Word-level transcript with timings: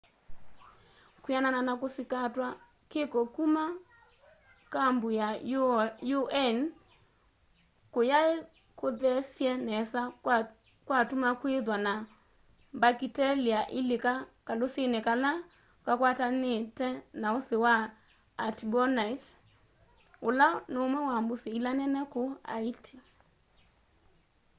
kwianana 1.23 1.59
na 1.67 1.73
kusikatwa 1.81 2.47
kiko 2.91 3.21
kuma 3.35 3.63
kambu 4.73 5.07
ya 6.11 6.17
un 6.45 6.57
kuyaikuthesye 7.93 9.51
nesa 9.67 10.01
kwatuma 10.87 11.29
kwithwa 11.41 11.77
na 11.85 11.93
mbakitelia 12.75 13.59
ilika 13.79 14.13
kalusini 14.47 14.99
kala 15.07 15.31
kakwatanite 15.85 16.87
na 17.21 17.27
usi 17.37 17.55
wa 17.63 17.73
artibonite 18.45 19.27
ula 20.27 20.47
numwe 20.73 20.99
wa 21.09 21.17
mbusi 21.23 21.49
ila 21.57 21.71
nene 21.79 22.01
kuu 22.11 22.29
haiti 22.51 22.95